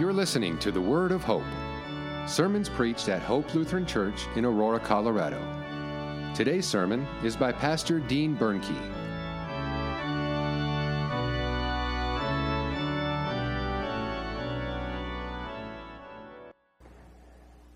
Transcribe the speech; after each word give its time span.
You're 0.00 0.14
listening 0.14 0.56
to 0.60 0.72
the 0.72 0.80
Word 0.80 1.12
of 1.12 1.22
Hope, 1.22 1.44
sermons 2.26 2.70
preached 2.70 3.10
at 3.10 3.20
Hope 3.20 3.54
Lutheran 3.54 3.84
Church 3.84 4.28
in 4.34 4.46
Aurora, 4.46 4.80
Colorado. 4.80 5.38
Today's 6.34 6.64
sermon 6.64 7.06
is 7.22 7.36
by 7.36 7.52
Pastor 7.52 8.00
Dean 8.00 8.34
Bernke. 8.34 8.74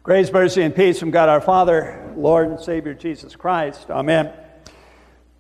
Grace, 0.03 0.33
mercy, 0.33 0.63
and 0.63 0.75
peace 0.75 0.99
from 0.99 1.11
God 1.11 1.29
our 1.29 1.43
Father, 1.43 2.11
Lord 2.17 2.49
and 2.49 2.59
Savior 2.59 2.95
Jesus 2.95 3.37
Christ. 3.37 3.91
Amen. 3.91 4.33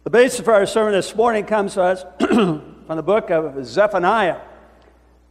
The 0.02 0.10
basis 0.10 0.40
for 0.40 0.52
our 0.52 0.66
sermon 0.66 0.92
this 0.92 1.16
morning 1.16 1.46
comes 1.46 1.72
to 1.74 1.82
us 1.82 2.04
from 2.18 2.76
the 2.88 3.02
book 3.02 3.30
of 3.30 3.64
Zephaniah, 3.64 4.38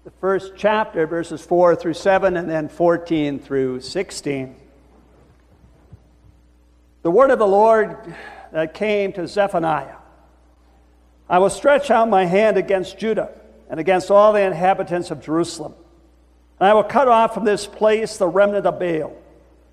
the 0.03 0.12
first 0.12 0.53
chapter, 0.57 1.07
verses 1.07 1.41
4 1.41 1.77
through 1.77 1.93
7, 1.93 2.35
and 2.35 2.49
then 2.49 2.67
14 2.67 3.39
through 3.39 3.80
16. 3.80 4.53
The 7.03 7.12
word 7.12 7.31
of 7.31 7.39
the 7.39 7.48
Lord 7.48 8.13
that 8.52 8.73
came 8.73 9.13
to 9.13 9.27
Zephaniah 9.27 9.95
I 11.29 11.39
will 11.39 11.49
stretch 11.49 11.89
out 11.89 12.09
my 12.09 12.26
hand 12.26 12.57
against 12.57 12.99
Judah 12.99 13.31
and 13.70 13.79
against 13.79 14.12
all 14.12 14.34
the 14.34 14.41
inhabitants 14.41 15.09
of 15.09 15.23
Jerusalem. 15.23 15.73
And 16.59 16.67
I 16.67 16.73
will 16.73 16.84
cut 16.84 17.07
off 17.07 17.34
from 17.34 17.45
this 17.45 17.65
place 17.65 18.17
the 18.17 18.27
remnant 18.27 18.67
of 18.67 18.77
Baal 18.77 19.15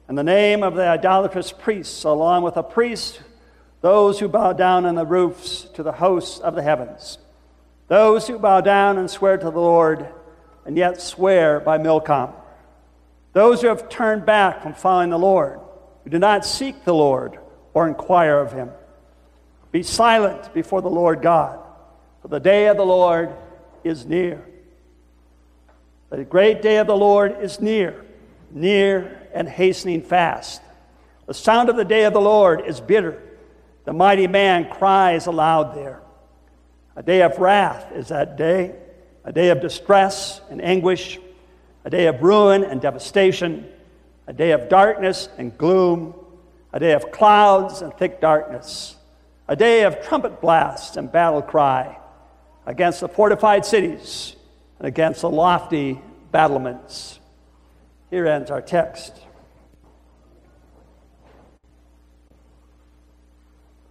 and 0.07 0.17
the 0.17 0.23
name 0.23 0.63
of 0.63 0.77
the 0.77 0.87
idolatrous 0.87 1.51
priests, 1.51 2.05
along 2.05 2.45
with 2.45 2.55
the 2.55 2.63
priests, 2.63 3.19
those 3.81 4.21
who 4.21 4.29
bow 4.29 4.53
down 4.53 4.87
on 4.87 4.95
the 4.95 5.05
roofs 5.05 5.63
to 5.75 5.83
the 5.83 5.93
hosts 5.93 6.39
of 6.39 6.55
the 6.55 6.63
heavens, 6.63 7.19
those 7.89 8.29
who 8.29 8.39
bow 8.39 8.61
down 8.61 8.97
and 8.97 9.11
swear 9.11 9.37
to 9.37 9.51
the 9.51 9.61
Lord, 9.61 10.09
and 10.65 10.77
yet 10.77 11.01
swear 11.01 11.61
by 11.61 11.79
Milcom, 11.79 12.33
those 13.33 13.63
who 13.63 13.69
have 13.69 13.89
turned 13.89 14.27
back 14.27 14.63
from 14.63 14.75
following 14.75 15.11
the 15.11 15.19
Lord, 15.19 15.61
who 16.05 16.11
do 16.11 16.19
not 16.19 16.45
seek 16.45 16.85
the 16.85 16.95
Lord 16.95 17.39
or 17.75 17.87
inquire 17.87 18.39
of 18.39 18.53
him. 18.53 18.71
Be 19.73 19.83
silent 19.83 20.53
before 20.53 20.83
the 20.83 20.91
Lord 20.91 21.23
God, 21.23 21.61
for 22.23 22.29
the 22.29 22.41
day 22.41 22.67
of 22.67 22.77
the 22.77 22.85
Lord 22.85 23.33
is 23.85 24.05
near. 24.05 24.45
The 26.11 26.25
great 26.25 26.61
day 26.61 26.79
of 26.79 26.89
the 26.89 26.97
Lord 26.97 27.37
is 27.41 27.61
near, 27.61 28.05
near 28.51 29.29
and 29.33 29.49
hastening 29.49 30.03
fast. 30.03 30.61
The 31.27 31.35
sound 31.35 31.69
of 31.69 31.77
the 31.77 31.85
day 31.85 32.05
of 32.05 32.13
the 32.13 32.21
Lord 32.21 32.67
is 32.67 32.81
bitter. 32.81 33.23
The 33.85 33.93
mighty 33.93 34.27
man 34.27 34.69
cries 34.69 35.27
aloud 35.27 35.77
there. 35.77 36.01
A 36.97 37.03
day 37.05 37.23
of 37.23 37.39
wrath 37.39 37.93
is 37.95 38.09
that 38.09 38.37
day, 38.37 38.75
a 39.25 39.33
day 39.33 39.51
of 39.51 39.61
distress 39.61 40.41
and 40.51 40.63
anguish, 40.63 41.19
a 41.85 41.91
day 41.91 42.07
of 42.07 42.23
ruin 42.23 42.65
and 42.65 42.81
devastation, 42.81 43.67
a 44.27 44.33
day 44.33 44.53
of 44.53 44.69
darkness 44.69 45.29
and 45.39 45.57
gloom, 45.59 46.15
a 46.73 46.81
day 46.81 46.93
of 46.93 47.11
clouds 47.11 47.83
and 47.83 47.93
thick 47.95 48.21
darkness, 48.21 48.97
a 49.49 49.57
day 49.57 49.83
of 49.83 50.03
trumpet 50.03 50.41
blasts 50.41 50.97
and 50.97 51.11
battle 51.11 51.43
cry 51.43 51.97
against 52.67 53.01
the 53.01 53.09
fortified 53.09 53.65
cities 53.65 54.37
and 54.79 54.87
against 54.87 55.23
the 55.23 55.31
lofty 55.31 56.01
battlements. 56.31 57.19
Here 58.11 58.27
ends 58.27 58.51
our 58.51 58.63
text. 58.63 59.15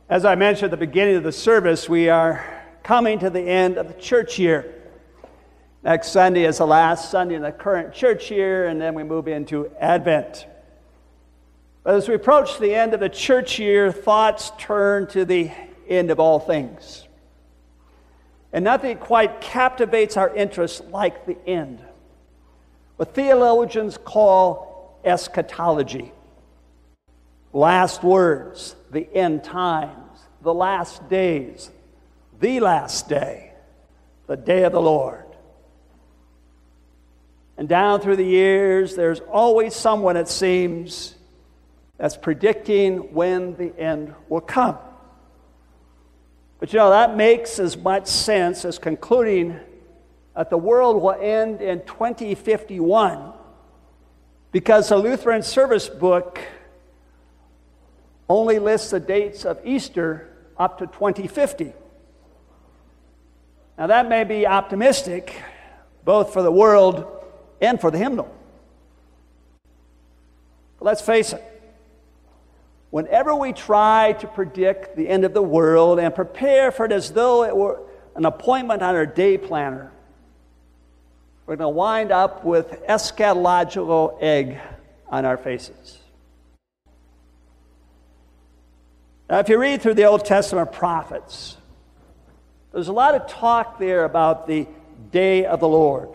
As 0.09 0.25
I 0.25 0.35
mentioned 0.35 0.73
at 0.73 0.79
the 0.79 0.85
beginning 0.85 1.17
of 1.17 1.23
the 1.23 1.31
service, 1.31 1.87
we 1.87 2.09
are 2.09 2.43
coming 2.81 3.19
to 3.19 3.29
the 3.29 3.41
end 3.41 3.77
of 3.77 3.87
the 3.87 3.93
church 4.01 4.39
year. 4.39 4.78
Next 5.83 6.09
Sunday 6.09 6.43
is 6.43 6.57
the 6.57 6.67
last 6.67 7.09
Sunday 7.09 7.35
in 7.35 7.41
the 7.41 7.51
current 7.51 7.93
church 7.93 8.29
year, 8.31 8.67
and 8.67 8.81
then 8.81 8.93
we 8.93 9.03
move 9.03 9.27
into 9.27 9.71
Advent. 9.79 10.45
But 11.83 11.95
as 11.95 12.07
we 12.09 12.15
approach 12.15 12.59
the 12.59 12.75
end 12.75 12.93
of 12.93 12.99
the 12.99 13.09
church 13.09 13.59
year, 13.59 13.91
thoughts 13.91 14.51
turn 14.57 15.07
to 15.07 15.23
the 15.23 15.51
end 15.87 16.11
of 16.11 16.19
all 16.19 16.39
things. 16.39 17.07
And 18.51 18.63
nothing 18.65 18.97
quite 18.97 19.41
captivates 19.41 20.17
our 20.17 20.33
interest 20.35 20.85
like 20.89 21.25
the 21.25 21.37
end 21.47 21.83
what 22.99 23.15
theologians 23.15 23.97
call 23.97 24.99
eschatology. 25.05 26.11
Last 27.53 28.03
words, 28.03 28.75
the 28.91 29.07
end 29.15 29.45
times, 29.45 30.19
the 30.41 30.53
last 30.53 31.07
days, 31.07 31.71
the 32.41 32.59
last 32.59 33.07
day, 33.07 33.53
the 34.27 34.35
day 34.35 34.63
of 34.63 34.73
the 34.73 34.81
Lord. 34.81 35.28
And 37.59 37.67
down 37.67 37.99
through 37.99 38.15
the 38.15 38.23
years, 38.23 38.95
there's 38.95 39.19
always 39.19 39.75
someone, 39.75 40.15
it 40.15 40.29
seems, 40.29 41.15
that's 41.97 42.15
predicting 42.15 43.13
when 43.13 43.57
the 43.57 43.77
end 43.77 44.15
will 44.29 44.39
come. 44.39 44.77
But 46.61 46.71
you 46.71 46.79
know, 46.79 46.91
that 46.91 47.17
makes 47.17 47.59
as 47.59 47.75
much 47.75 48.07
sense 48.07 48.63
as 48.63 48.79
concluding 48.79 49.59
that 50.37 50.49
the 50.49 50.57
world 50.57 51.01
will 51.01 51.17
end 51.19 51.59
in 51.61 51.81
2051 51.81 53.33
because 54.53 54.87
the 54.87 54.95
Lutheran 54.95 55.43
Service 55.43 55.89
Book 55.89 56.39
only 58.29 58.59
lists 58.59 58.91
the 58.91 59.01
dates 59.01 59.43
of 59.43 59.59
Easter 59.65 60.33
up 60.57 60.77
to 60.77 60.87
2050. 60.87 61.73
Now, 63.77 63.87
that 63.87 64.07
may 64.07 64.23
be 64.23 64.47
optimistic, 64.47 65.35
both 66.05 66.31
for 66.31 66.41
the 66.41 66.51
world 66.53 67.17
and 67.61 67.79
for 67.79 67.91
the 67.91 67.97
hymnal. 67.97 68.33
But 70.79 70.85
let's 70.85 71.01
face 71.01 71.33
it. 71.33 71.43
Whenever 72.89 73.35
we 73.35 73.53
try 73.53 74.13
to 74.13 74.27
predict 74.27 74.95
the 74.95 75.07
end 75.07 75.23
of 75.23 75.33
the 75.33 75.43
world 75.43 75.99
and 75.99 76.13
prepare 76.13 76.71
for 76.71 76.85
it 76.85 76.91
as 76.91 77.11
though 77.11 77.43
it 77.43 77.55
were 77.55 77.81
an 78.15 78.25
appointment 78.25 78.81
on 78.81 78.95
our 78.95 79.05
day 79.05 79.37
planner, 79.37 79.91
we're 81.45 81.55
going 81.55 81.71
to 81.71 81.75
wind 81.75 82.11
up 82.11 82.43
with 82.43 82.83
eschatological 82.87 84.17
egg 84.21 84.57
on 85.07 85.25
our 85.25 85.37
faces. 85.37 85.97
Now, 89.29 89.39
if 89.39 89.49
you 89.49 89.59
read 89.59 89.81
through 89.81 89.93
the 89.93 90.05
Old 90.05 90.25
Testament 90.25 90.71
prophets, 90.71 91.55
there's 92.71 92.87
a 92.87 92.93
lot 92.93 93.15
of 93.15 93.27
talk 93.27 93.77
there 93.77 94.05
about 94.05 94.47
the 94.47 94.67
day 95.11 95.45
of 95.45 95.59
the 95.59 95.67
Lord. 95.67 96.09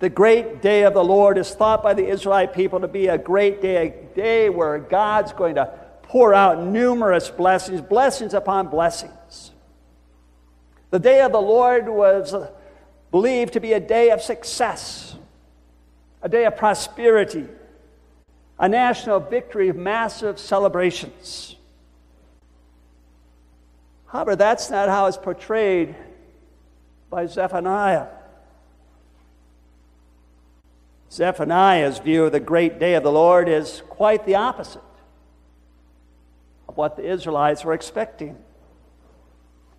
The 0.00 0.08
great 0.08 0.62
day 0.62 0.84
of 0.84 0.94
the 0.94 1.04
Lord 1.04 1.36
is 1.36 1.54
thought 1.54 1.82
by 1.82 1.92
the 1.92 2.06
Israelite 2.06 2.54
people 2.54 2.80
to 2.80 2.88
be 2.88 3.08
a 3.08 3.18
great 3.18 3.60
day, 3.60 3.88
a 3.88 4.16
day 4.16 4.48
where 4.48 4.78
God's 4.78 5.34
going 5.34 5.56
to 5.56 5.66
pour 6.04 6.32
out 6.32 6.64
numerous 6.64 7.28
blessings, 7.28 7.82
blessings 7.82 8.32
upon 8.32 8.68
blessings. 8.68 9.52
The 10.88 10.98
day 10.98 11.20
of 11.20 11.32
the 11.32 11.40
Lord 11.40 11.86
was 11.86 12.34
believed 13.10 13.52
to 13.52 13.60
be 13.60 13.74
a 13.74 13.80
day 13.80 14.10
of 14.10 14.22
success, 14.22 15.16
a 16.22 16.30
day 16.30 16.46
of 16.46 16.56
prosperity, 16.56 17.46
a 18.58 18.70
national 18.70 19.20
victory 19.20 19.68
of 19.68 19.76
massive 19.76 20.38
celebrations. 20.38 21.56
However, 24.06 24.34
that's 24.34 24.70
not 24.70 24.88
how 24.88 25.06
it's 25.06 25.18
portrayed 25.18 25.94
by 27.10 27.26
Zephaniah. 27.26 28.06
Zephaniah's 31.12 31.98
view 31.98 32.24
of 32.24 32.32
the 32.32 32.40
great 32.40 32.78
day 32.78 32.94
of 32.94 33.02
the 33.02 33.10
Lord 33.10 33.48
is 33.48 33.82
quite 33.88 34.24
the 34.26 34.36
opposite 34.36 34.80
of 36.68 36.76
what 36.76 36.96
the 36.96 37.10
Israelites 37.10 37.64
were 37.64 37.74
expecting. 37.74 38.36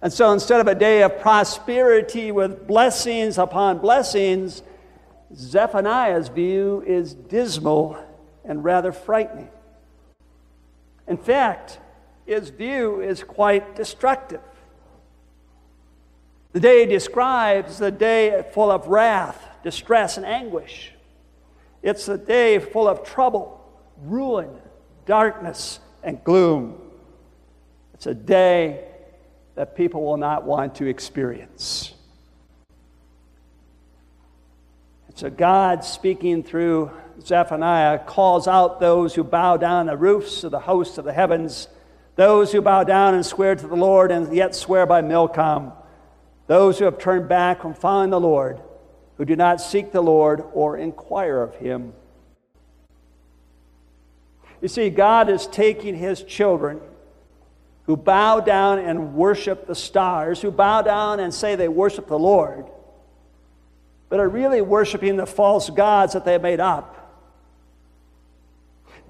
And 0.02 0.12
so 0.12 0.34
instead 0.34 0.60
of 0.60 0.68
a 0.68 0.76
day 0.76 1.04
of 1.04 1.20
prosperity 1.20 2.32
with 2.32 2.68
blessings 2.68 3.38
upon 3.38 3.78
blessings, 3.78 4.62
Zephaniah's 5.34 6.28
view 6.28 6.84
is 6.86 7.14
dismal 7.14 7.98
and 8.44 8.64
rather 8.64 8.92
frightening. 8.92 9.50
In 11.08 11.18
fact, 11.18 11.80
his 12.26 12.50
view 12.50 13.02
is 13.02 13.24
quite 13.24 13.76
destructive. 13.76 14.42
The 16.52 16.60
day 16.60 16.82
he 16.82 16.86
describes 16.88 17.78
the 17.78 17.92
day 17.92 18.44
full 18.54 18.72
of 18.72 18.88
wrath, 18.88 19.42
distress, 19.64 20.18
and 20.18 20.26
anguish. 20.26 20.91
It's 21.84 22.08
a 22.08 22.18
day 22.18 22.60
full 22.60 22.88
of 22.88 23.04
trouble, 23.04 23.60
ruin, 24.04 24.50
darkness, 25.06 25.80
and 26.04 26.24
gloom. 26.24 26.80
It's 27.94 28.06
a 28.06 28.14
day 28.14 28.86
that 29.56 29.76
people 29.76 30.04
will 30.04 30.18
not 30.18 30.44
want 30.44 30.76
to 30.76 30.88
experience. 30.88 31.94
And 35.08 35.18
so 35.18 35.30
God, 35.30 35.84
speaking 35.84 36.44
through 36.44 36.92
Zephaniah, 37.22 38.00
calls 38.00 38.48
out 38.48 38.80
those 38.80 39.14
who 39.14 39.24
bow 39.24 39.58
down 39.58 39.88
the 39.88 39.98
roofs 39.98 40.44
of 40.44 40.52
the 40.52 40.60
hosts 40.60 40.98
of 40.98 41.06
the 41.06 41.14
heavens, 41.14 41.68
those 42.16 42.52
who 42.52 42.62
bow 42.62 42.84
down 42.84 43.14
and 43.14 43.26
swear 43.26 43.56
to 43.56 43.68
the 43.68 43.76
Lord 43.76 44.12
and 44.12 44.34
yet 44.34 44.56
swear 44.56 44.86
by 44.86 45.02
Milcom, 45.02 45.74
those 46.48 46.80
who 46.80 46.86
have 46.86 46.98
turned 46.98 47.28
back 47.28 47.62
from 47.62 47.74
following 47.74 48.10
the 48.10 48.20
Lord, 48.20 48.62
who 49.22 49.26
do 49.26 49.36
not 49.36 49.62
seek 49.62 49.92
the 49.92 50.02
Lord 50.02 50.44
or 50.52 50.78
inquire 50.78 51.44
of 51.44 51.54
him. 51.54 51.94
You 54.64 54.68
see, 54.68 54.90
God 54.90 55.30
is 55.30 55.46
taking 55.46 55.94
his 55.94 56.24
children 56.24 56.82
who 57.86 57.96
bow 57.96 58.40
down 58.40 58.80
and 58.80 59.14
worship 59.14 59.68
the 59.68 59.76
stars, 59.76 60.42
who 60.42 60.50
bow 60.50 60.82
down 60.82 61.20
and 61.20 61.32
say 61.32 61.56
they 61.56 61.68
worship 61.68 62.08
the 62.08 62.18
Lord, 62.18 62.66
but 64.10 64.20
are 64.20 64.28
really 64.28 64.64
worshiping 64.64 65.18
the 65.18 65.28
false 65.28 65.70
gods 65.70 66.14
that 66.14 66.26
they 66.26 66.40
made 66.40 66.60
up. 66.60 67.22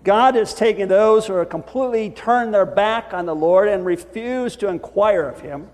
God 0.04 0.36
is 0.36 0.54
taking 0.54 0.90
those 0.90 1.26
who 1.26 1.36
are 1.36 1.46
completely 1.46 2.10
turned 2.10 2.54
their 2.54 2.66
back 2.66 3.14
on 3.14 3.26
the 3.26 3.34
Lord 3.34 3.70
and 3.70 3.86
refuse 3.86 4.58
to 4.58 4.68
inquire 4.68 5.30
of 5.30 5.40
Him. 5.40 5.70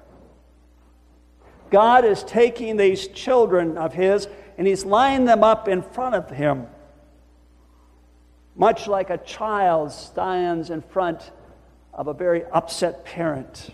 God 1.69 2.05
is 2.05 2.23
taking 2.23 2.77
these 2.77 3.07
children 3.07 3.77
of 3.77 3.93
His 3.93 4.27
and 4.57 4.65
He's 4.65 4.85
lining 4.85 5.25
them 5.25 5.43
up 5.43 5.67
in 5.67 5.81
front 5.81 6.15
of 6.15 6.29
Him, 6.29 6.67
much 8.55 8.87
like 8.87 9.09
a 9.09 9.17
child 9.17 9.91
stands 9.91 10.69
in 10.69 10.81
front 10.81 11.31
of 11.93 12.07
a 12.07 12.13
very 12.13 12.43
upset 12.45 13.05
parent. 13.05 13.69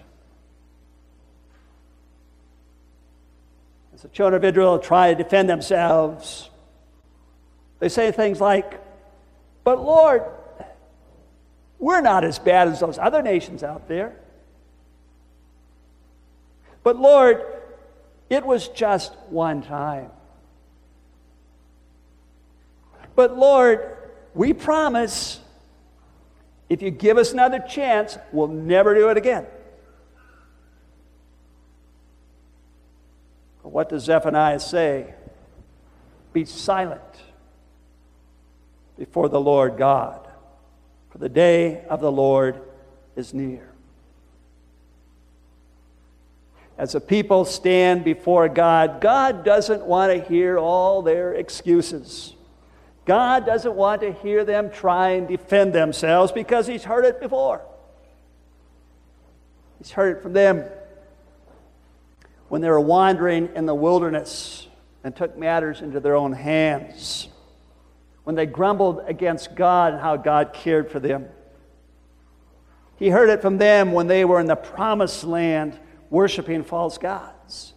As 3.94 4.02
the 4.02 4.08
children 4.10 4.44
of 4.44 4.50
Israel 4.50 4.80
try 4.80 5.14
to 5.14 5.24
defend 5.24 5.50
themselves, 5.50 6.50
they 7.80 7.90
say 7.90 8.12
things 8.12 8.42
like, 8.42 8.82
But 9.64 9.84
Lord, 9.84 10.24
we're 11.80 12.02
not 12.02 12.24
as 12.24 12.40
bad 12.40 12.70
as 12.70 12.80
those 12.80 12.98
other 12.98 13.22
nations 13.22 13.62
out 13.62 13.88
there. 13.88 14.16
But 16.82 16.98
Lord, 16.98 17.44
it 18.30 18.46
was 18.46 18.68
just 18.70 19.14
one 19.30 19.62
time. 19.62 20.10
But 23.16 23.38
Lord, 23.38 23.98
we 24.34 24.54
promise 24.54 25.40
if 26.70 26.82
you 26.82 26.90
give 26.90 27.18
us 27.18 27.34
another 27.34 27.60
chance, 27.60 28.18
we'll 28.32 28.48
never 28.48 28.96
do 28.96 29.10
it 29.10 29.18
again. 29.18 29.46
But 33.62 33.70
What 33.70 33.90
does 33.90 34.06
Zephaniah 34.06 34.60
say? 34.60 35.14
Be 36.32 36.46
silent 36.46 37.02
before 38.98 39.30
the 39.30 39.40
Lord 39.40 39.78
God, 39.78 40.28
for 41.10 41.20
the 41.20 41.30
day 41.30 41.86
of 41.86 42.02
the 42.02 42.12
Lord 42.12 42.62
is 43.16 43.34
near. 43.34 43.73
As 46.78 46.96
a 46.96 47.02
people 47.02 47.46
stand 47.46 48.04
before 48.04 48.50
God, 48.50 49.00
God 49.00 49.46
doesn't 49.46 49.86
want 49.86 50.12
to 50.12 50.28
hear 50.28 50.58
all 50.58 51.02
their 51.02 51.34
excuses. 51.34 52.34
God 53.06 53.46
doesn't 53.46 53.76
want 53.76 54.02
to 54.02 54.12
hear 54.12 54.44
them 54.44 54.72
try 54.72 55.10
and 55.10 55.28
defend 55.28 55.74
themselves 55.74 56.32
because 56.32 56.66
He's 56.66 56.84
heard 56.84 57.06
it 57.06 57.20
before. 57.20 57.62
He's 59.78 59.92
heard 59.92 60.18
it 60.18 60.24
from 60.24 60.34
them 60.34 60.64
when 62.48 62.62
they 62.62 62.70
were 62.70 62.80
wandering 62.80 63.50
in 63.56 63.66
the 63.66 63.76
wilderness 63.76 64.68
and 65.04 65.16
took 65.16 65.38
matters 65.38 65.82
into 65.82 66.00
their 66.00 66.16
own 66.16 66.32
hands, 66.32 67.28
when 68.24 68.36
they 68.36 68.46
grumbled 68.46 69.02
against 69.06 69.54
God 69.54 69.94
and 69.94 70.02
how 70.02 70.16
God 70.16 70.54
cared 70.54 70.90
for 70.90 71.00
them. 71.00 71.28
He 72.96 73.10
heard 73.10 73.30
it 73.30 73.42
from 73.42 73.58
them 73.58 73.92
when 73.92 74.08
they 74.08 74.24
were 74.24 74.40
in 74.40 74.46
the 74.46 74.56
promised 74.56 75.26
land 75.26 75.78
worshiping 76.14 76.64
false 76.64 77.00
gods. 77.00 77.74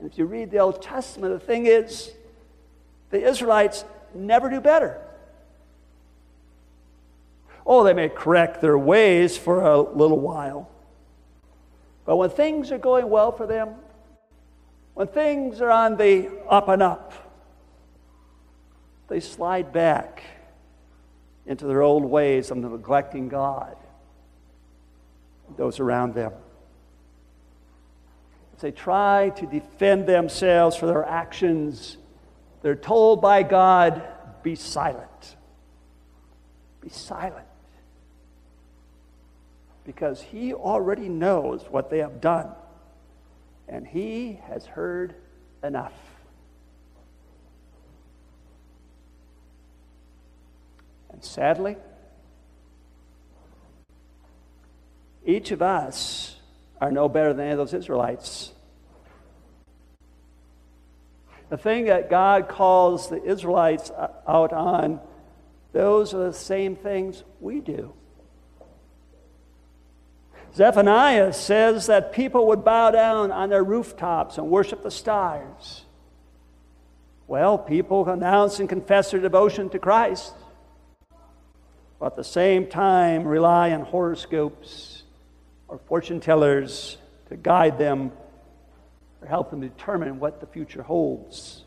And 0.00 0.10
if 0.10 0.18
you 0.18 0.24
read 0.24 0.50
the 0.50 0.58
Old 0.58 0.82
Testament, 0.82 1.32
the 1.32 1.38
thing 1.38 1.66
is, 1.66 2.10
the 3.10 3.24
Israelites 3.24 3.84
never 4.14 4.50
do 4.50 4.60
better. 4.60 5.00
Oh, 7.64 7.84
they 7.84 7.94
may 7.94 8.08
correct 8.08 8.60
their 8.60 8.76
ways 8.76 9.38
for 9.38 9.60
a 9.60 9.80
little 9.80 10.18
while. 10.18 10.68
But 12.04 12.16
when 12.16 12.30
things 12.30 12.72
are 12.72 12.78
going 12.78 13.08
well 13.08 13.30
for 13.30 13.46
them, 13.46 13.76
when 14.94 15.06
things 15.06 15.60
are 15.60 15.70
on 15.70 15.98
the 15.98 16.30
up 16.48 16.68
and 16.68 16.82
up, 16.82 17.12
they 19.06 19.20
slide 19.20 19.72
back 19.72 20.24
into 21.46 21.66
their 21.66 21.82
old 21.82 22.02
ways 22.02 22.50
of 22.50 22.56
neglecting 22.56 23.28
God, 23.28 23.76
those 25.56 25.80
around 25.80 26.14
them 26.14 26.32
As 28.54 28.62
they 28.62 28.70
try 28.70 29.30
to 29.36 29.46
defend 29.46 30.06
themselves 30.06 30.76
for 30.76 30.86
their 30.86 31.04
actions, 31.04 31.96
they're 32.62 32.74
told 32.74 33.20
by 33.20 33.42
God, 33.42 34.02
be 34.42 34.54
silent. 34.54 35.36
Be 36.80 36.88
silent. 36.88 37.46
Because 39.84 40.20
He 40.20 40.52
already 40.52 41.08
knows 41.08 41.64
what 41.70 41.90
they 41.90 41.98
have 41.98 42.20
done, 42.20 42.48
and 43.68 43.86
He 43.86 44.40
has 44.48 44.66
heard 44.66 45.14
enough. 45.62 45.94
And 51.12 51.24
sadly, 51.24 51.76
each 55.30 55.50
of 55.50 55.62
us 55.62 56.36
are 56.80 56.90
no 56.90 57.08
better 57.08 57.32
than 57.32 57.46
any 57.46 57.52
of 57.52 57.58
those 57.58 57.74
Israelites. 57.74 58.52
The 61.48 61.58
thing 61.58 61.86
that 61.86 62.08
God 62.08 62.48
calls 62.48 63.08
the 63.08 63.22
Israelites 63.22 63.90
out 64.26 64.52
on, 64.52 65.00
those 65.72 66.14
are 66.14 66.24
the 66.24 66.32
same 66.32 66.76
things 66.76 67.24
we 67.40 67.60
do. 67.60 67.92
Zephaniah 70.54 71.32
says 71.32 71.86
that 71.86 72.12
people 72.12 72.48
would 72.48 72.64
bow 72.64 72.90
down 72.90 73.30
on 73.30 73.50
their 73.50 73.62
rooftops 73.62 74.38
and 74.38 74.48
worship 74.48 74.82
the 74.82 74.90
stars. 74.90 75.84
Well, 77.26 77.56
people 77.58 78.08
announce 78.08 78.58
and 78.58 78.68
confess 78.68 79.12
their 79.12 79.20
devotion 79.20 79.70
to 79.70 79.78
Christ, 79.78 80.34
but 82.00 82.06
at 82.06 82.16
the 82.16 82.24
same 82.24 82.66
time 82.66 83.24
rely 83.24 83.70
on 83.70 83.82
horoscopes 83.82 84.99
or 85.70 85.78
fortune 85.78 86.20
tellers 86.20 86.98
to 87.28 87.36
guide 87.36 87.78
them 87.78 88.10
or 89.22 89.28
help 89.28 89.50
them 89.50 89.60
determine 89.60 90.18
what 90.18 90.40
the 90.40 90.46
future 90.46 90.82
holds. 90.82 91.64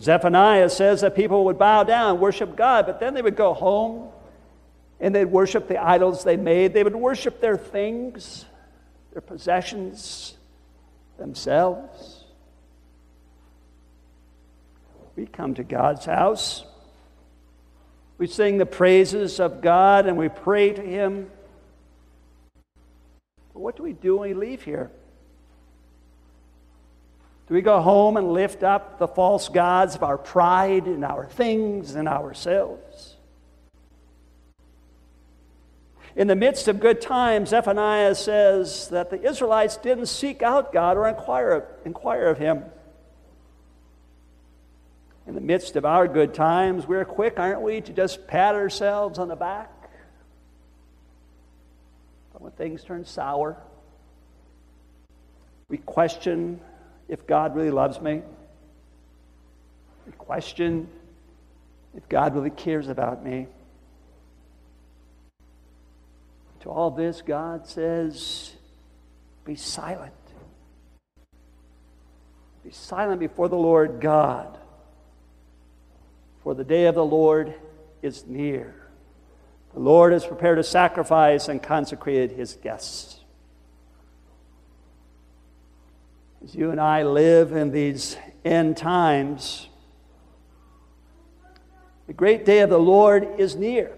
Zephaniah 0.00 0.68
says 0.68 1.02
that 1.02 1.14
people 1.14 1.44
would 1.44 1.58
bow 1.58 1.84
down, 1.84 2.18
worship 2.18 2.56
God, 2.56 2.86
but 2.86 3.00
then 3.00 3.14
they 3.14 3.22
would 3.22 3.36
go 3.36 3.54
home 3.54 4.08
and 4.98 5.14
they'd 5.14 5.26
worship 5.26 5.68
the 5.68 5.82
idols 5.82 6.24
they 6.24 6.36
made. 6.36 6.74
They 6.74 6.82
would 6.82 6.96
worship 6.96 7.40
their 7.40 7.56
things, 7.56 8.44
their 9.12 9.22
possessions, 9.22 10.36
themselves. 11.16 12.24
We 15.16 15.26
come 15.26 15.54
to 15.54 15.64
God's 15.64 16.06
house. 16.06 16.64
We 18.18 18.26
sing 18.26 18.58
the 18.58 18.66
praises 18.66 19.38
of 19.38 19.60
God 19.60 20.06
and 20.06 20.16
we 20.16 20.28
pray 20.28 20.72
to 20.72 20.82
Him. 20.82 21.30
What 23.60 23.76
do 23.76 23.82
we 23.82 23.92
do 23.92 24.16
when 24.16 24.30
we 24.30 24.34
leave 24.34 24.62
here? 24.62 24.90
Do 27.46 27.54
we 27.54 27.60
go 27.60 27.80
home 27.82 28.16
and 28.16 28.32
lift 28.32 28.62
up 28.62 28.98
the 28.98 29.08
false 29.08 29.48
gods 29.48 29.94
of 29.94 30.02
our 30.02 30.16
pride 30.16 30.86
and 30.86 31.04
our 31.04 31.26
things 31.26 31.94
and 31.94 32.08
ourselves? 32.08 33.16
In 36.16 36.26
the 36.26 36.36
midst 36.36 36.68
of 36.68 36.80
good 36.80 37.00
times, 37.00 37.50
Zephaniah 37.50 38.14
says 38.14 38.88
that 38.88 39.10
the 39.10 39.22
Israelites 39.22 39.76
didn't 39.76 40.06
seek 40.06 40.42
out 40.42 40.72
God 40.72 40.96
or 40.96 41.06
inquire, 41.06 41.66
inquire 41.84 42.28
of 42.28 42.38
Him. 42.38 42.64
In 45.26 45.34
the 45.34 45.40
midst 45.40 45.76
of 45.76 45.84
our 45.84 46.08
good 46.08 46.34
times, 46.34 46.86
we're 46.86 47.04
quick, 47.04 47.38
aren't 47.38 47.60
we, 47.60 47.80
to 47.82 47.92
just 47.92 48.26
pat 48.26 48.54
ourselves 48.54 49.18
on 49.18 49.28
the 49.28 49.36
back? 49.36 49.79
When 52.40 52.52
things 52.52 52.82
turn 52.82 53.04
sour, 53.04 53.56
we 55.68 55.76
question 55.76 56.58
if 57.06 57.26
God 57.26 57.54
really 57.54 57.70
loves 57.70 58.00
me. 58.00 58.22
We 60.06 60.12
question 60.12 60.88
if 61.94 62.08
God 62.08 62.34
really 62.34 62.50
cares 62.50 62.88
about 62.88 63.22
me. 63.22 63.46
To 66.60 66.70
all 66.70 66.90
this, 66.90 67.22
God 67.22 67.66
says, 67.66 68.52
be 69.44 69.54
silent. 69.54 70.12
Be 72.64 72.70
silent 72.70 73.20
before 73.20 73.48
the 73.48 73.56
Lord 73.56 74.00
God, 74.00 74.58
for 76.42 76.54
the 76.54 76.64
day 76.64 76.86
of 76.86 76.94
the 76.94 77.04
Lord 77.04 77.54
is 78.02 78.26
near. 78.26 78.79
The 79.74 79.80
Lord 79.80 80.12
has 80.12 80.26
prepared 80.26 80.58
a 80.58 80.64
sacrifice 80.64 81.48
and 81.48 81.62
consecrated 81.62 82.32
his 82.32 82.54
guests. 82.54 83.20
As 86.42 86.54
you 86.54 86.70
and 86.70 86.80
I 86.80 87.02
live 87.02 87.52
in 87.52 87.70
these 87.70 88.16
end 88.44 88.76
times, 88.76 89.68
the 92.06 92.12
great 92.12 92.44
day 92.44 92.60
of 92.60 92.70
the 92.70 92.78
Lord 92.78 93.38
is 93.38 93.54
near. 93.54 93.92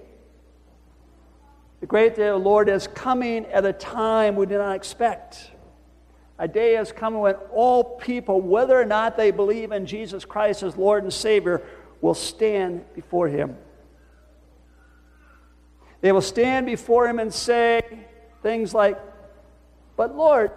The 1.80 1.86
great 1.86 2.14
day 2.14 2.28
of 2.28 2.42
the 2.42 2.48
Lord 2.48 2.68
is 2.68 2.86
coming 2.86 3.46
at 3.46 3.64
a 3.64 3.72
time 3.72 4.36
we 4.36 4.46
did 4.46 4.58
not 4.58 4.76
expect. 4.76 5.50
A 6.38 6.46
day 6.46 6.76
is 6.76 6.92
coming 6.92 7.20
when 7.20 7.34
all 7.52 7.82
people, 7.82 8.40
whether 8.40 8.78
or 8.78 8.84
not 8.84 9.16
they 9.16 9.30
believe 9.30 9.72
in 9.72 9.86
Jesus 9.86 10.24
Christ 10.24 10.62
as 10.62 10.76
Lord 10.76 11.04
and 11.04 11.12
Savior, 11.12 11.62
will 12.00 12.14
stand 12.14 12.84
before 12.94 13.28
Him. 13.28 13.56
They 16.02 16.12
will 16.12 16.20
stand 16.20 16.66
before 16.66 17.08
Him 17.08 17.18
and 17.18 17.32
say 17.32 17.80
things 18.42 18.74
like, 18.74 19.00
But 19.96 20.14
Lord, 20.14 20.50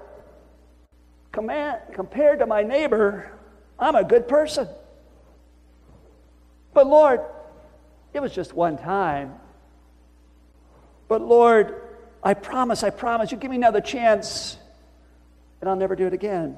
compared 1.32 2.40
to 2.40 2.46
my 2.46 2.64
neighbor, 2.64 3.32
I'm 3.80 3.96
a 3.96 4.04
good 4.04 4.28
person. 4.28 4.68
But 6.74 6.88
Lord, 6.88 7.22
it 8.14 8.22
was 8.22 8.34
just 8.34 8.54
one 8.54 8.78
time. 8.78 9.36
But 11.08 11.22
Lord, 11.22 11.82
I 12.24 12.34
promise, 12.34 12.84
I 12.84 12.90
promise, 12.90 13.32
you 13.32 13.38
give 13.38 13.52
me 13.52 13.58
another 13.58 13.82
chance, 13.82 14.58
and 15.62 15.70
I'll 15.70 15.76
never 15.76 15.96
do 15.96 16.08
it 16.08 16.14
again. 16.14 16.58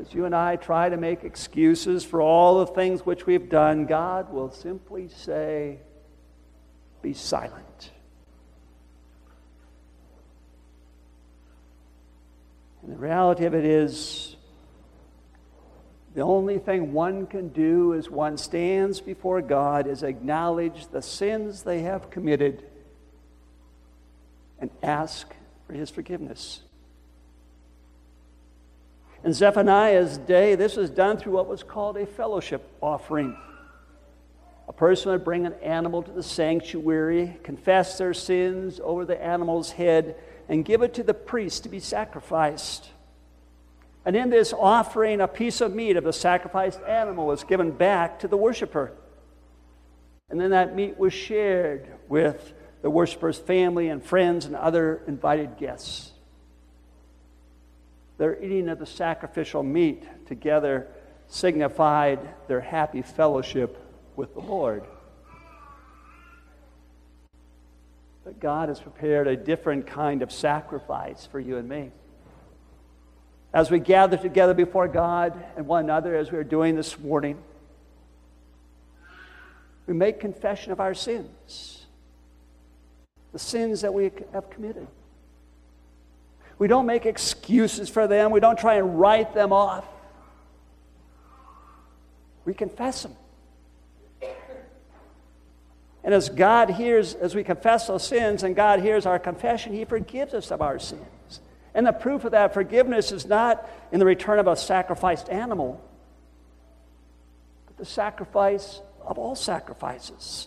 As 0.00 0.14
you 0.14 0.24
and 0.24 0.34
I 0.34 0.56
try 0.56 0.88
to 0.88 0.96
make 0.96 1.24
excuses 1.24 2.04
for 2.04 2.22
all 2.22 2.60
the 2.60 2.72
things 2.72 3.04
which 3.04 3.26
we've 3.26 3.50
done, 3.50 3.84
God 3.84 4.32
will 4.32 4.50
simply 4.50 5.08
say, 5.08 5.78
Be 7.02 7.12
silent. 7.12 7.90
And 12.82 12.92
the 12.92 12.96
reality 12.96 13.44
of 13.44 13.54
it 13.54 13.66
is, 13.66 14.36
the 16.14 16.22
only 16.22 16.58
thing 16.58 16.94
one 16.94 17.26
can 17.26 17.48
do 17.48 17.92
as 17.92 18.08
one 18.08 18.38
stands 18.38 19.00
before 19.00 19.42
God 19.42 19.86
is 19.86 20.02
acknowledge 20.02 20.86
the 20.88 21.02
sins 21.02 21.62
they 21.62 21.82
have 21.82 22.10
committed 22.10 22.64
and 24.58 24.70
ask 24.82 25.34
for 25.66 25.74
his 25.74 25.90
forgiveness. 25.90 26.62
In 29.22 29.32
Zephaniah's 29.34 30.16
day, 30.16 30.54
this 30.54 30.76
was 30.76 30.88
done 30.88 31.18
through 31.18 31.34
what 31.34 31.46
was 31.46 31.62
called 31.62 31.96
a 31.98 32.06
fellowship 32.06 32.66
offering. 32.80 33.36
A 34.66 34.72
person 34.72 35.10
would 35.12 35.24
bring 35.24 35.46
an 35.46 35.54
animal 35.62 36.02
to 36.02 36.10
the 36.10 36.22
sanctuary, 36.22 37.38
confess 37.42 37.98
their 37.98 38.14
sins 38.14 38.80
over 38.82 39.04
the 39.04 39.22
animal's 39.22 39.72
head, 39.72 40.16
and 40.48 40.64
give 40.64 40.80
it 40.82 40.94
to 40.94 41.02
the 41.02 41.12
priest 41.12 41.64
to 41.64 41.68
be 41.68 41.80
sacrificed. 41.80 42.88
And 44.06 44.16
in 44.16 44.30
this 44.30 44.54
offering, 44.54 45.20
a 45.20 45.28
piece 45.28 45.60
of 45.60 45.74
meat 45.74 45.96
of 45.96 46.04
the 46.04 46.12
sacrificed 46.12 46.80
animal 46.84 47.26
was 47.26 47.44
given 47.44 47.72
back 47.72 48.20
to 48.20 48.28
the 48.28 48.36
worshiper. 48.36 48.92
And 50.30 50.40
then 50.40 50.50
that 50.50 50.74
meat 50.74 50.96
was 50.96 51.12
shared 51.12 51.86
with 52.08 52.54
the 52.80 52.88
worshiper's 52.88 53.38
family 53.38 53.88
and 53.88 54.02
friends 54.02 54.46
and 54.46 54.56
other 54.56 55.02
invited 55.06 55.58
guests. 55.58 56.12
Their 58.20 58.42
eating 58.44 58.68
of 58.68 58.78
the 58.78 58.84
sacrificial 58.84 59.62
meat 59.62 60.04
together 60.26 60.88
signified 61.26 62.20
their 62.48 62.60
happy 62.60 63.00
fellowship 63.00 63.82
with 64.14 64.34
the 64.34 64.40
Lord. 64.40 64.84
But 68.22 68.38
God 68.38 68.68
has 68.68 68.78
prepared 68.78 69.26
a 69.26 69.38
different 69.38 69.86
kind 69.86 70.20
of 70.20 70.30
sacrifice 70.30 71.24
for 71.24 71.40
you 71.40 71.56
and 71.56 71.66
me 71.66 71.92
as 73.54 73.70
we 73.70 73.80
gather 73.80 74.18
together 74.18 74.52
before 74.52 74.86
God 74.86 75.32
and 75.56 75.66
one 75.66 75.84
another, 75.84 76.14
as 76.14 76.30
we 76.30 76.36
are 76.36 76.44
doing 76.44 76.76
this 76.76 76.98
morning, 76.98 77.42
we 79.86 79.94
make 79.94 80.20
confession 80.20 80.72
of 80.72 80.78
our 80.78 80.92
sins, 80.92 81.86
the 83.32 83.38
sins 83.38 83.80
that 83.80 83.94
we 83.94 84.12
have 84.34 84.50
committed. 84.50 84.86
We 86.60 86.68
don't 86.68 86.84
make 86.84 87.06
excuses 87.06 87.88
for 87.88 88.06
them, 88.06 88.30
we 88.30 88.38
don't 88.38 88.58
try 88.58 88.74
and 88.74 89.00
write 89.00 89.32
them 89.32 89.50
off. 89.50 89.86
We 92.44 92.52
confess 92.52 93.02
them. 93.02 93.16
And 96.04 96.12
as 96.12 96.28
God 96.28 96.68
hears, 96.68 97.14
as 97.14 97.34
we 97.34 97.44
confess 97.44 97.86
those 97.86 98.06
sins 98.06 98.42
and 98.42 98.54
God 98.54 98.80
hears 98.80 99.06
our 99.06 99.18
confession, 99.18 99.72
He 99.72 99.86
forgives 99.86 100.34
us 100.34 100.50
of 100.50 100.60
our 100.60 100.78
sins. 100.78 101.40
And 101.72 101.86
the 101.86 101.92
proof 101.92 102.26
of 102.26 102.32
that 102.32 102.52
forgiveness 102.52 103.10
is 103.10 103.24
not 103.24 103.66
in 103.90 103.98
the 103.98 104.04
return 104.04 104.38
of 104.38 104.46
a 104.46 104.54
sacrificed 104.54 105.30
animal, 105.30 105.82
but 107.66 107.78
the 107.78 107.86
sacrifice 107.86 108.82
of 109.02 109.18
all 109.18 109.34
sacrifices. 109.34 110.46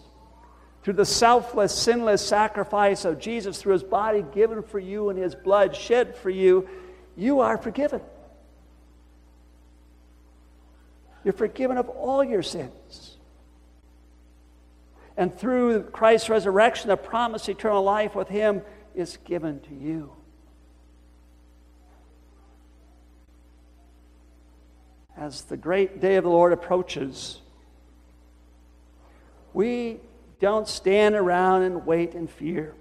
Through 0.84 0.94
the 0.94 1.06
selfless, 1.06 1.74
sinless 1.74 2.26
sacrifice 2.26 3.06
of 3.06 3.20
Jesus, 3.20 3.62
through 3.62 3.74
his 3.74 3.84
body 3.84 4.24
given 4.34 4.62
for 4.62 4.80
you 4.80 5.10
and 5.10 5.18
his 5.18 5.34
blood 5.34 5.76
shed 5.76 6.16
for 6.16 6.30
you, 6.30 6.68
you 7.16 7.40
are 7.40 7.58
forgiven. 7.58 8.02
You're 11.24 11.34
forgiven 11.34 11.78
of 11.78 11.88
all 11.90 12.24
your 12.24 12.44
sins. 12.44 13.18
And 15.16 15.34
through 15.34 15.84
Christ's 15.84 16.30
resurrection, 16.30 16.90
the 16.90 16.98
promised 16.98 17.48
eternal 17.48 17.84
life 17.84 18.14
with 18.14 18.28
him 18.28 18.62
is 18.94 19.18
given 19.26 19.62
to 19.62 19.74
you. 19.74 20.12
as 25.24 25.44
the 25.44 25.58
great 25.58 26.02
day 26.02 26.16
of 26.16 26.24
the 26.24 26.30
Lord 26.30 26.52
approaches, 26.52 27.40
we 29.54 30.00
don't 30.44 30.68
stand 30.68 31.16
around 31.16 31.64
and 31.64 31.86
wait 31.86 32.14
in 32.14 32.28
fear. 32.28 32.76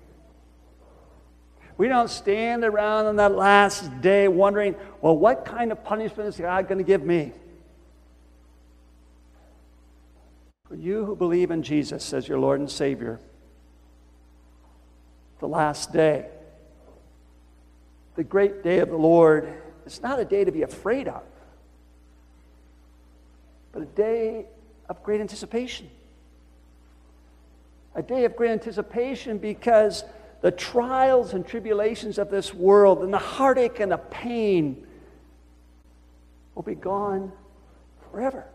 We 1.79 1.89
don't 1.89 2.11
stand 2.11 2.65
around 2.65 3.07
on 3.07 3.17
that 3.17 3.33
last 3.33 4.03
day 4.03 4.29
wondering, 4.29 4.75
well, 5.01 5.17
what 5.17 5.45
kind 5.45 5.73
of 5.73 5.83
punishment 5.85 6.29
is 6.29 6.37
God 6.37 6.69
going 6.69 6.79
to 6.79 6.85
give 6.85 7.03
me? 7.03 7.33
For 10.69 10.75
you 10.75 11.05
who 11.05 11.17
believe 11.17 11.51
in 11.51 11.63
Jesus 11.63 12.13
as 12.13 12.27
your 12.27 12.39
Lord 12.39 12.59
and 12.59 12.71
Savior, 12.71 13.21
the 15.39 15.49
last 15.49 15.93
day, 15.93 16.27
the 18.17 18.25
great 18.25 18.63
day 18.63 18.81
of 18.81 18.91
the 18.91 18.97
Lord, 18.97 19.63
it's 19.87 20.03
not 20.03 20.19
a 20.19 20.25
day 20.25 20.45
to 20.45 20.53
be 20.53 20.63
afraid 20.63 21.09
of 21.09 21.23
but 23.73 23.83
a 23.83 23.87
day 23.87 24.45
of 24.89 25.03
great 25.03 25.21
anticipation. 25.21 25.89
A 27.95 28.03
day 28.03 28.25
of 28.25 28.37
great 28.37 28.51
anticipation 28.51 29.39
because 29.39 30.05
the 30.41 30.51
trials 30.51 31.35
and 31.35 31.47
tribulations 31.47 32.19
of 32.19 32.31
this 32.31 32.53
world 32.55 33.03
and 33.03 33.13
the 33.13 33.19
heartache 33.19 33.81
and 33.81 33.93
the 33.93 33.99
pain 33.99 34.87
will 36.55 36.63
be 36.63 36.75
gone 36.75 37.33
forever. 38.11 38.47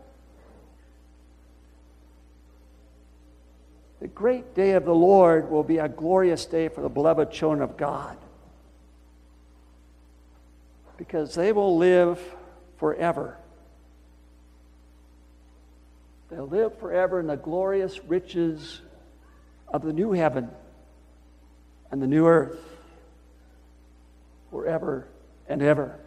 The 4.00 4.08
great 4.08 4.54
day 4.54 4.72
of 4.72 4.84
the 4.84 4.94
Lord 4.94 5.50
will 5.50 5.64
be 5.64 5.78
a 5.78 5.88
glorious 5.88 6.44
day 6.46 6.68
for 6.68 6.82
the 6.82 6.88
beloved 6.88 7.32
children 7.32 7.62
of 7.62 7.76
God 7.76 8.16
because 10.96 11.34
they 11.34 11.52
will 11.52 11.76
live 11.76 12.20
forever 12.76 13.36
They'll 16.30 16.46
live 16.46 16.78
forever 16.78 17.20
in 17.20 17.26
the 17.26 17.36
glorious 17.36 18.04
riches 18.04 18.80
of 19.72 19.82
the 19.82 19.92
new 19.92 20.12
heaven 20.12 20.50
and 21.90 22.02
the 22.02 22.06
new 22.06 22.26
earth 22.26 22.58
forever 24.50 25.06
and 25.48 25.62
ever. 25.62 25.98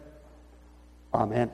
Amen. 1.14 1.50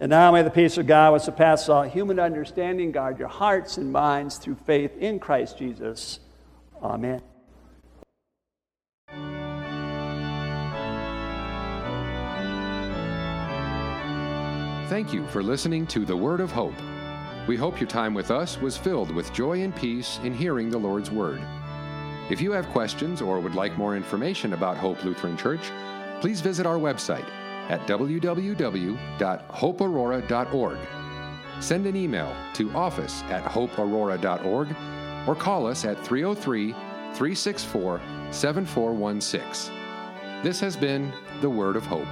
And 0.00 0.10
now 0.10 0.32
may 0.32 0.42
the 0.42 0.50
peace 0.50 0.78
of 0.78 0.86
God, 0.86 1.12
which 1.12 1.22
surpasses 1.22 1.68
all 1.68 1.82
human 1.82 2.18
understanding, 2.18 2.90
guard 2.90 3.18
your 3.18 3.28
hearts 3.28 3.76
and 3.76 3.92
minds 3.92 4.38
through 4.38 4.56
faith 4.66 4.96
in 4.96 5.18
Christ 5.18 5.58
Jesus. 5.58 6.20
Amen. 6.82 7.20
Thank 14.88 15.12
you 15.12 15.24
for 15.28 15.42
listening 15.42 15.86
to 15.88 16.04
the 16.04 16.16
Word 16.16 16.40
of 16.40 16.50
Hope. 16.50 16.74
We 17.50 17.56
hope 17.56 17.80
your 17.80 17.88
time 17.88 18.14
with 18.14 18.30
us 18.30 18.60
was 18.60 18.76
filled 18.76 19.10
with 19.10 19.32
joy 19.32 19.62
and 19.62 19.74
peace 19.74 20.20
in 20.22 20.32
hearing 20.32 20.70
the 20.70 20.78
Lord's 20.78 21.10
Word. 21.10 21.42
If 22.30 22.40
you 22.40 22.52
have 22.52 22.68
questions 22.68 23.20
or 23.20 23.40
would 23.40 23.56
like 23.56 23.76
more 23.76 23.96
information 23.96 24.52
about 24.52 24.76
Hope 24.76 25.02
Lutheran 25.02 25.36
Church, 25.36 25.72
please 26.20 26.40
visit 26.40 26.64
our 26.64 26.76
website 26.76 27.28
at 27.68 27.84
www.hopeaurora.org. 27.88 30.78
Send 31.58 31.88
an 31.88 31.96
email 31.96 32.32
to 32.54 32.70
office 32.70 33.24
at 33.24 33.42
hopeaurora.org 33.42 34.68
or 35.26 35.34
call 35.34 35.66
us 35.66 35.84
at 35.84 35.98
303 36.04 36.70
364 36.70 38.00
7416. 38.30 39.74
This 40.44 40.60
has 40.60 40.76
been 40.76 41.12
the 41.40 41.50
Word 41.50 41.74
of 41.74 41.84
Hope. 41.84 42.06